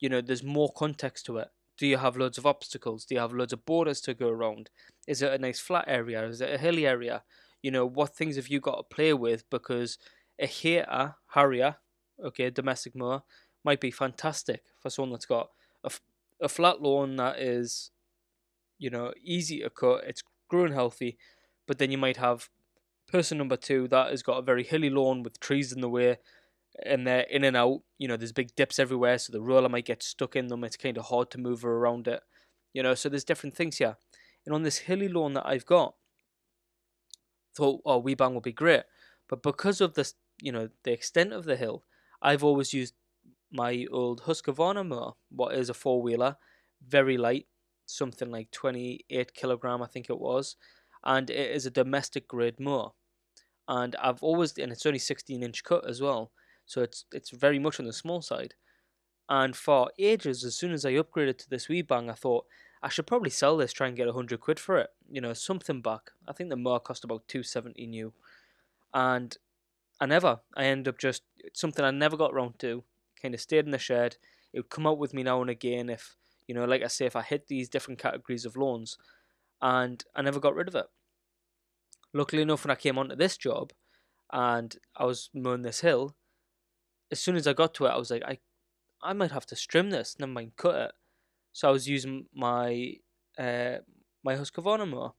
[0.00, 1.48] You know, there's more context to it.
[1.78, 3.04] do you have loads of obstacles?
[3.04, 4.70] Do you have loads of borders to go around?
[5.08, 6.24] Is it a nice flat area?
[6.26, 7.22] Is it a hilly area?
[7.62, 9.48] You know, what things have you got to play with?
[9.50, 9.98] Because
[10.38, 11.76] a Hayter, Harrier,
[12.24, 13.22] okay, domestic mower,
[13.64, 15.48] might be fantastic for someone that's got
[15.84, 15.90] a,
[16.40, 17.90] a flat lawn that is,
[18.78, 21.16] you know, easy to cut, it's growing healthy,
[21.66, 22.48] but then you might have
[23.10, 26.18] person number two that has got a very hilly lawn with trees in the way
[26.84, 27.80] and they're in and out.
[27.98, 30.64] You know, there's big dips everywhere, so the roller might get stuck in them.
[30.64, 32.20] It's kind of hard to move around it.
[32.72, 33.96] You know, so there's different things here.
[34.44, 35.94] And on this hilly lawn that I've got,
[37.56, 38.82] thought, oh, Weibang would be great.
[39.28, 41.84] But because of this, you know, the extent of the hill,
[42.20, 42.94] I've always used
[43.54, 46.36] my old Husqvarna mower, what is a four wheeler,
[46.86, 47.46] very light,
[47.86, 50.56] something like 28 kilogram, I think it was,
[51.02, 52.90] and it is a domestic grade mower.
[53.66, 56.32] And I've always, and it's only 16 inch cut as well
[56.66, 58.54] so it's it's very much on the small side.
[59.28, 62.46] And for ages, as soon as I upgraded to this Weibang, I thought
[62.82, 64.90] I should probably sell this, try and get a hundred quid for it.
[65.10, 66.10] You know, something back.
[66.28, 68.12] I think the mower cost about two seventy new,
[68.92, 69.36] and
[70.00, 70.40] I never.
[70.56, 72.84] I end up just something I never got around to.
[73.24, 74.18] Kind of stayed in the shed.
[74.52, 76.14] It would come out with me now and again if
[76.46, 78.98] you know, like I say, if I hit these different categories of loans,
[79.62, 80.84] and I never got rid of it.
[82.12, 83.72] Luckily enough, when I came onto this job,
[84.30, 86.16] and I was mowing this hill,
[87.10, 88.40] as soon as I got to it, I was like, I,
[89.02, 90.16] I might have to trim this.
[90.18, 90.92] Never mind, cut it.
[91.52, 92.96] So I was using my,
[93.38, 93.78] uh,
[94.22, 95.12] my Husqvarna mower.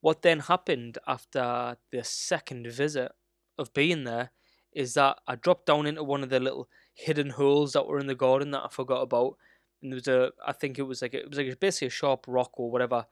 [0.00, 3.10] What then happened after the second visit
[3.58, 4.30] of being there
[4.72, 8.06] is that I dropped down into one of the little hidden holes that were in
[8.06, 9.36] the garden that I forgot about.
[9.82, 12.24] And there was a, I think it was like it was like basically a sharp
[12.28, 13.06] rock or whatever,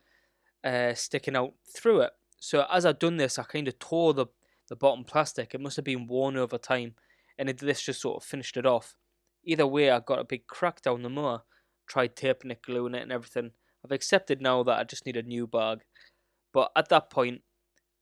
[0.64, 2.12] uh, sticking out through it.
[2.38, 4.26] So as I'd done this, I kind of tore the
[4.68, 5.54] the bottom plastic.
[5.54, 6.94] It must have been worn over time
[7.40, 8.96] and it, this just sort of finished it off.
[9.44, 11.42] Either way, I got a big crack down the moor.
[11.86, 13.52] Tried taping it, gluing it, and everything.
[13.82, 15.80] I've accepted now that I just need a new bag.
[16.52, 17.40] But at that point,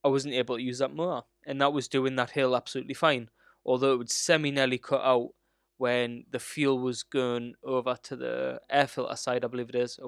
[0.04, 3.30] I wasn't able to use that mower, and that was doing that hill absolutely fine.
[3.68, 5.28] Although it would semi nearly cut out
[5.76, 10.00] when the fuel was going over to the air filter side, I believe it is,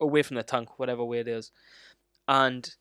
[0.00, 1.50] away from the tank, whatever way it is.
[2.28, 2.72] And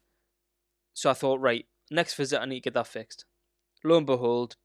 [0.94, 3.26] so I thought, right, next visit I need to get that fixed.
[3.84, 4.56] Lo and behold,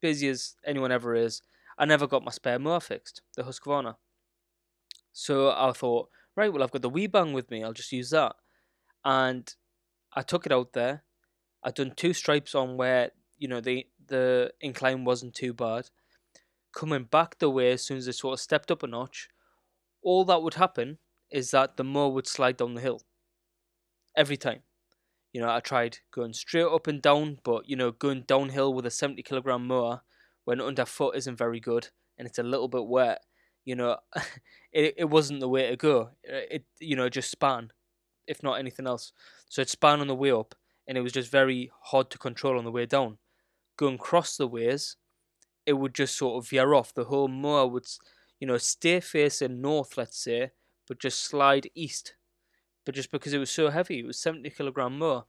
[0.00, 1.42] busy as anyone ever is,
[1.78, 3.96] I never got my spare mower fixed, the Husqvarna.
[5.12, 8.08] So I thought, right, well, I've got the wee Weibang with me, I'll just use
[8.10, 8.34] that.
[9.04, 9.54] And
[10.14, 11.04] I took it out there.
[11.62, 15.90] I'd done two stripes on where, you know, the, the incline wasn't too bad.
[16.72, 19.28] Coming back the way, as soon as it sort of stepped up a notch,
[20.02, 20.98] all that would happen
[21.30, 23.02] is that the mower would slide down the hill.
[24.16, 24.62] Every time.
[25.32, 28.86] You know, I tried going straight up and down, but you know, going downhill with
[28.86, 30.00] a 70 kilogram mower
[30.44, 33.22] when underfoot isn't very good and it's a little bit wet,
[33.64, 33.98] you know,
[34.72, 36.10] it, it wasn't the way to go.
[36.26, 37.70] Uh, it, you know, just span,
[38.26, 39.12] if not anything else.
[39.50, 40.54] So it span on the way up
[40.86, 43.18] and it was just very hard to control on the way down.
[43.76, 44.96] Going across the ways,
[45.64, 46.94] it would just sort of veer off.
[46.94, 47.86] The whole mower would,
[48.40, 50.52] you know, stay facing north, let's say,
[50.86, 52.14] but just slide east
[52.86, 55.26] but just because it was so heavy, it was 70 kilogram more.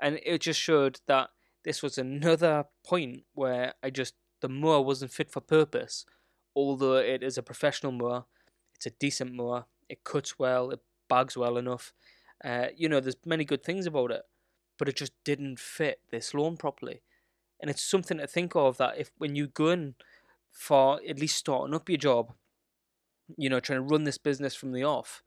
[0.00, 1.28] And it just showed that
[1.62, 6.06] this was another point where I just, the mower wasn't fit for purpose.
[6.56, 8.24] Although it is a professional mower,
[8.74, 11.92] it's a decent mower, it cuts well, it bags well enough.
[12.42, 14.22] Uh, you know, there's many good things about it,
[14.78, 17.02] but it just didn't fit this lawn properly.
[17.60, 19.94] And it's something to think of that if when you go in
[20.52, 22.32] for at least starting up your job,
[23.36, 25.22] you know, trying to run this business from the off,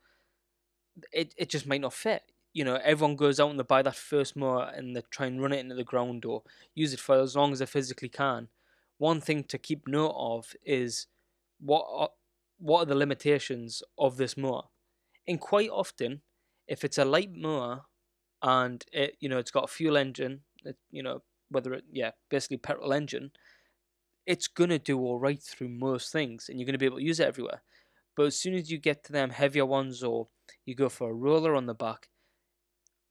[1.12, 2.24] it, it just might not fit.
[2.54, 5.42] You know, everyone goes out and they buy that first mower and they try and
[5.42, 6.44] run it into the ground or
[6.76, 8.50] use it for as long as they physically can.
[8.98, 11.08] One thing to keep note of is
[11.60, 12.10] what are,
[12.60, 14.64] what are the limitations of this mower.
[15.28, 16.22] And quite often,
[16.68, 17.84] if it's a light mower
[18.42, 22.12] and it you know it's got a fuel engine, it, you know whether it yeah
[22.30, 23.32] basically petrol engine,
[24.26, 27.20] it's gonna do all right through most things, and you're gonna be able to use
[27.20, 27.62] it everywhere.
[28.16, 30.28] But as soon as you get to them heavier ones or
[30.66, 32.10] you go for a roller on the back,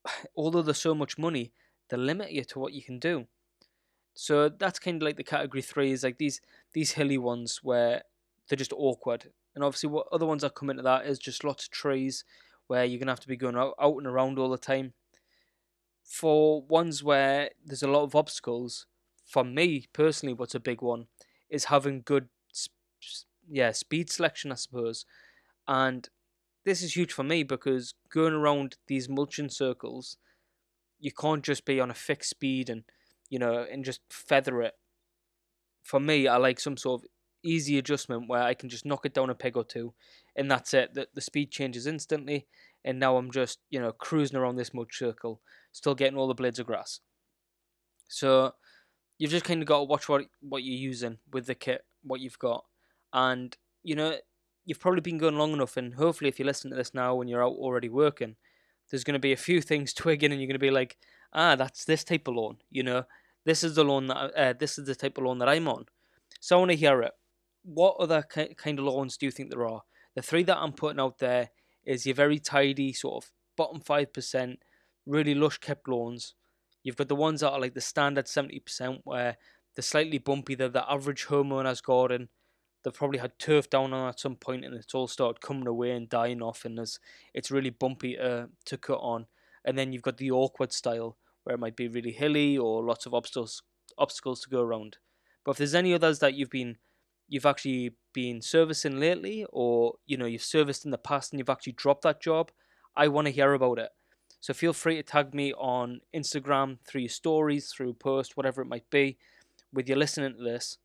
[0.36, 1.52] although there's so much money,
[1.88, 3.26] they limit you to what you can do.
[4.14, 6.40] So that's kind of like the category three is like these
[6.72, 8.02] these hilly ones where
[8.48, 9.30] they're just awkward.
[9.54, 12.24] And obviously, what other ones that come into that is just lots of trees
[12.66, 14.92] where you're gonna have to be going out, out and around all the time.
[16.10, 18.86] For ones where there's a lot of obstacles,
[19.24, 21.06] for me personally, what's a big one
[21.48, 22.28] is having good,
[23.48, 25.06] yeah, speed selection, I suppose.
[25.68, 26.08] And
[26.64, 30.16] this is huge for me because going around these mulching circles,
[30.98, 32.82] you can't just be on a fixed speed and
[33.28, 34.74] you know and just feather it.
[35.84, 37.08] For me, I like some sort of
[37.44, 39.94] easy adjustment where I can just knock it down a peg or two,
[40.34, 40.94] and that's it.
[40.94, 42.48] The, the speed changes instantly,
[42.84, 45.40] and now I'm just you know cruising around this mud circle,
[45.72, 47.00] still getting all the blades of grass.
[48.08, 48.54] So
[49.18, 52.20] you've just kind of got to watch what what you're using with the kit, what
[52.20, 52.64] you've got,
[53.12, 54.16] and you know
[54.64, 57.28] you've probably been going long enough, and hopefully if you listen to this now when
[57.28, 58.36] you're out already working,
[58.90, 60.96] there's going to be a few things twigging, and you're going to be like,
[61.32, 63.04] ah, that's this type of loan, you know,
[63.44, 65.86] this is the loan that uh, this is the type of loan that I'm on.
[66.40, 67.12] So I want to hear it.
[67.62, 69.82] What other kind of loans do you think there are?
[70.14, 71.50] The three that I'm putting out there
[71.84, 74.60] is your very tidy sort of bottom five percent,
[75.06, 76.34] really lush kept loans.
[76.82, 79.36] You've got the ones that are like the standard seventy percent, where
[79.74, 80.54] they're slightly bumpy.
[80.54, 82.28] They're the average homeowner's garden.
[82.82, 85.90] They've probably had turf down on at some point, and it's all started coming away
[85.90, 86.98] and dying off, and there's,
[87.34, 89.26] it's really bumpy uh, to cut on.
[89.64, 93.06] And then you've got the awkward style, where it might be really hilly or lots
[93.06, 93.62] of obstacles
[93.98, 94.96] obstacles to go around.
[95.44, 96.78] But if there's any others that you've been
[97.28, 101.50] you've actually been servicing lately or you know you've serviced in the past and you've
[101.50, 102.50] actually dropped that job,
[102.96, 103.90] I want to hear about it.
[104.40, 108.68] So feel free to tag me on Instagram through your stories, through post, whatever it
[108.68, 109.18] might be,
[109.72, 110.78] with you listening to this.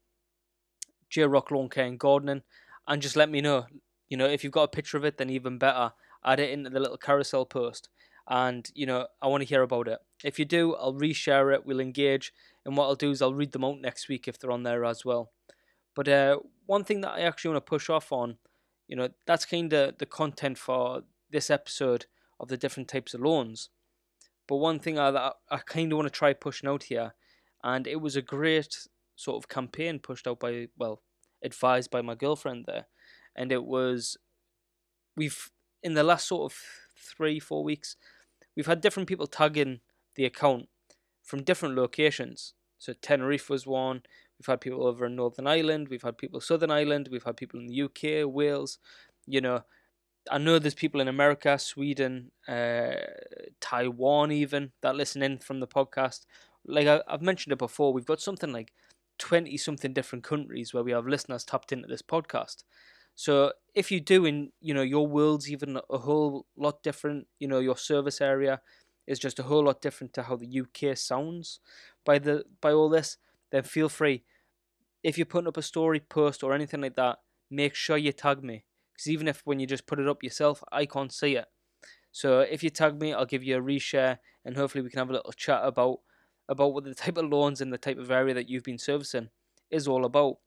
[1.10, 2.43] J Rock Lawn Care and Gardening,
[2.88, 3.68] and just let me know.
[4.10, 5.93] You know, if you've got a picture of it, then even better.
[6.24, 7.89] Add it into the little carousel post
[8.28, 9.99] and you know I want to hear about it.
[10.24, 11.66] If you do, I'll reshare it.
[11.66, 12.34] We'll engage,
[12.66, 14.86] and what I'll do is I'll read them out next week if they're on there
[14.86, 15.32] as well.
[15.93, 18.38] But uh, one thing that I actually want to push off on,
[18.88, 22.06] you know, that's kind of the content for this episode
[22.39, 23.69] of the different types of loans.
[24.47, 27.13] But one thing I I kind of want to try pushing out here,
[27.63, 31.01] and it was a great sort of campaign pushed out by well
[31.43, 32.88] advised by my girlfriend there,
[33.36, 34.17] and it was
[35.15, 36.57] we've in the last sort of
[36.97, 37.95] three four weeks
[38.55, 39.79] we've had different people tagging
[40.15, 40.67] the account
[41.23, 42.53] from different locations.
[42.77, 44.03] So Tenerife was one.
[44.38, 45.88] We've had people over in Northern Ireland.
[45.89, 47.09] We've had people Southern Ireland.
[47.11, 48.79] We've had people in the UK, Wales.
[49.25, 49.63] You know,
[50.32, 52.95] I know there's people in America, Sweden, uh,
[53.59, 56.26] Taiwan, even that listen in from the podcast.
[56.65, 58.73] Like I, have mentioned it before, we've got something like
[59.17, 62.63] twenty something different countries where we have listeners tapped into this podcast.
[63.15, 67.28] So if you do, in you know your world's even a whole lot different.
[67.39, 68.61] You know your service area
[69.07, 71.59] is just a whole lot different to how the UK sounds
[72.03, 73.17] by the by all this.
[73.51, 74.23] Then feel free.
[75.03, 77.19] If you're putting up a story, post, or anything like that,
[77.49, 78.65] make sure you tag me.
[78.96, 81.46] Because even if when you just put it up yourself, I can't see it.
[82.12, 85.10] So if you tag me, I'll give you a reshare, and hopefully we can have
[85.10, 86.00] a little chat about
[86.48, 89.30] about what the type of loans and the type of area that you've been servicing
[89.70, 90.38] is all about.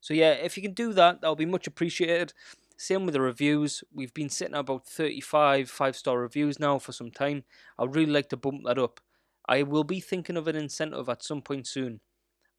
[0.00, 2.32] So yeah, if you can do that, that'll be much appreciated.
[2.78, 3.84] Same with the reviews.
[3.92, 7.44] We've been sitting at about 35 five star reviews now for some time.
[7.78, 9.00] I'd really like to bump that up.
[9.46, 12.00] I will be thinking of an incentive at some point soon.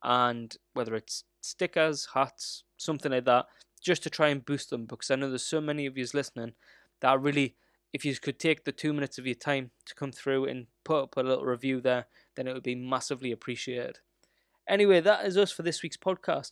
[0.03, 3.45] And whether it's stickers, hats, something like that,
[3.81, 6.53] just to try and boost them because I know there's so many of you listening
[7.01, 7.55] that really,
[7.93, 11.03] if you could take the two minutes of your time to come through and put
[11.03, 12.05] up a little review there,
[12.35, 13.99] then it would be massively appreciated.
[14.67, 16.51] Anyway, that is us for this week's podcast.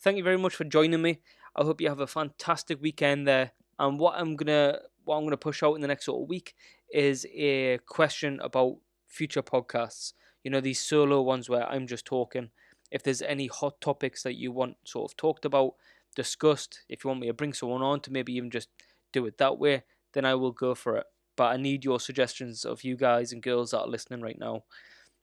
[0.00, 1.20] Thank you very much for joining me.
[1.56, 3.52] I hope you have a fantastic weekend there.
[3.78, 6.54] And what I'm gonna what I'm gonna push out in the next sort of week
[6.92, 8.76] is a question about
[9.08, 10.12] future podcasts.
[10.44, 12.50] You know, these solo ones where I'm just talking.
[12.90, 15.74] If there's any hot topics that you want sort of talked about,
[16.16, 18.68] discussed, if you want me to bring someone on to maybe even just
[19.12, 21.06] do it that way, then I will go for it.
[21.36, 24.64] But I need your suggestions of you guys and girls that are listening right now.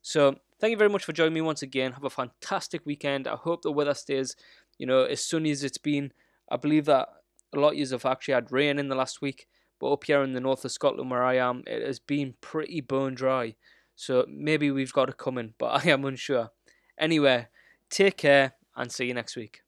[0.02, 1.94] So thank you very much for joining me once again.
[1.94, 3.28] Have a fantastic weekend.
[3.28, 4.36] I hope the weather stays
[4.78, 6.12] you know, as sunny as it's been,
[6.50, 7.10] I believe that
[7.54, 9.48] a lot of you have actually had rain in the last week,
[9.80, 12.82] but up here in the north of Scotland where I am, it has been pretty
[12.82, 13.56] bone dry.
[13.96, 16.50] So maybe we've got it coming, but I am unsure.
[16.98, 17.48] Anyway,
[17.90, 19.63] take care and see you next week.